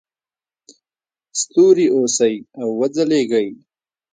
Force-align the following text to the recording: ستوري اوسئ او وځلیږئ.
ستوري 1.39 1.87
اوسئ 1.97 2.35
او 2.61 2.67
وځلیږئ. 2.79 3.47